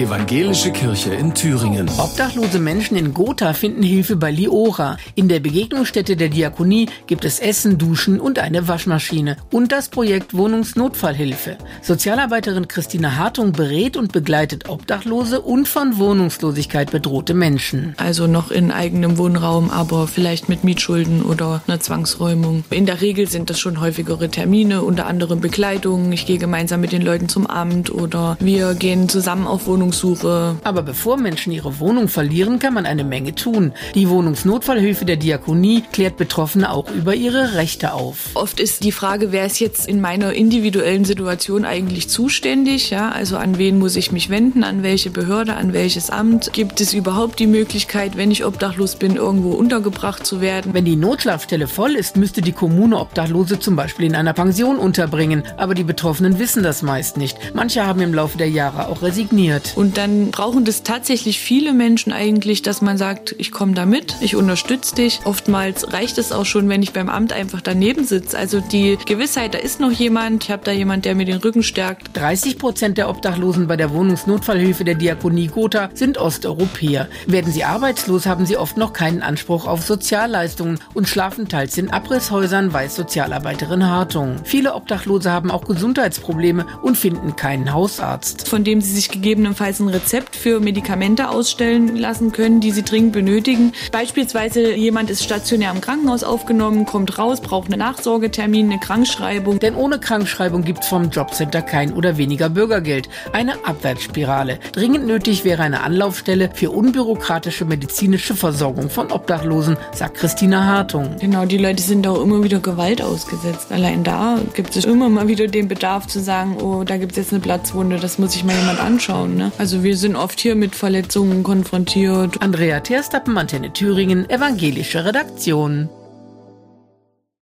[0.00, 1.86] Evangelische Kirche in Thüringen.
[1.98, 4.96] Obdachlose Menschen in Gotha finden Hilfe bei Liora.
[5.14, 9.36] In der Begegnungsstätte der Diakonie gibt es Essen, Duschen und eine Waschmaschine.
[9.50, 11.58] Und das Projekt Wohnungsnotfallhilfe.
[11.82, 17.92] Sozialarbeiterin Christina Hartung berät und begleitet Obdachlose und von Wohnungslosigkeit bedrohte Menschen.
[17.98, 22.64] Also noch in eigenem Wohnraum, aber vielleicht mit Mietschulden oder einer Zwangsräumung.
[22.70, 26.10] In der Regel sind das schon häufigere Termine, unter anderem Bekleidung.
[26.12, 30.56] Ich gehe gemeinsam mit den Leuten zum Amt oder wir gehen zusammen auf Wohnung Wohnungssuche.
[30.62, 33.72] Aber bevor Menschen ihre Wohnung verlieren, kann man eine Menge tun.
[33.94, 38.30] Die Wohnungsnotfallhilfe der Diakonie klärt Betroffene auch über ihre Rechte auf.
[38.34, 42.90] Oft ist die Frage, wer ist jetzt in meiner individuellen Situation eigentlich zuständig?
[42.90, 44.62] Ja, also an wen muss ich mich wenden?
[44.62, 45.54] An welche Behörde?
[45.54, 46.52] An welches Amt?
[46.52, 50.72] Gibt es überhaupt die Möglichkeit, wenn ich obdachlos bin, irgendwo untergebracht zu werden?
[50.72, 55.42] Wenn die Notschlafstelle voll ist, müsste die Kommune Obdachlose zum Beispiel in einer Pension unterbringen.
[55.56, 57.36] Aber die Betroffenen wissen das meist nicht.
[57.54, 59.69] Manche haben im Laufe der Jahre auch resigniert.
[59.76, 64.16] Und dann brauchen das tatsächlich viele Menschen eigentlich, dass man sagt, ich komme da mit,
[64.20, 65.20] ich unterstütze dich.
[65.24, 68.36] Oftmals reicht es auch schon, wenn ich beim Amt einfach daneben sitze.
[68.36, 71.62] Also die Gewissheit, da ist noch jemand, ich habe da jemand, der mir den Rücken
[71.62, 72.16] stärkt.
[72.16, 77.08] 30 Prozent der Obdachlosen bei der Wohnungsnotfallhilfe der Diakonie Gotha sind Osteuropäer.
[77.26, 81.90] Werden sie arbeitslos, haben sie oft noch keinen Anspruch auf Sozialleistungen und schlafen teils in
[81.90, 84.36] Abrisshäusern, weiß Sozialarbeiterin Hartung.
[84.44, 88.48] Viele Obdachlose haben auch Gesundheitsprobleme und finden keinen Hausarzt.
[88.48, 92.82] Von dem sie sich gegebenenfalls gegebenenfalls ein Rezept für Medikamente ausstellen lassen können, die sie
[92.82, 93.72] dringend benötigen.
[93.92, 99.58] Beispielsweise jemand ist stationär im Krankenhaus aufgenommen, kommt raus, braucht einen Nachsorgetermin, eine Krankschreibung.
[99.58, 103.10] Denn ohne Krankschreibung gibt es vom Jobcenter kein oder weniger Bürgergeld.
[103.32, 104.58] Eine Abwärtsspirale.
[104.72, 111.16] Dringend nötig wäre eine Anlaufstelle für unbürokratische medizinische Versorgung von Obdachlosen, sagt Christina Hartung.
[111.20, 113.70] Genau, die Leute sind auch immer wieder Gewalt ausgesetzt.
[113.70, 117.18] Allein da gibt es immer mal wieder den Bedarf zu sagen, oh, da gibt es
[117.18, 119.49] jetzt eine Platzwunde, das muss sich mal jemand anschauen.
[119.58, 122.40] Also wir sind oft hier mit Verletzungen konfrontiert.
[122.40, 125.88] Andrea Terstappen, Antenne Thüringen, evangelische Redaktion.